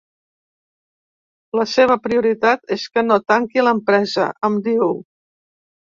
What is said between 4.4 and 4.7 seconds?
em